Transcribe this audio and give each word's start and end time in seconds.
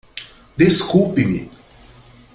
Desculpe-me! 0.57 1.47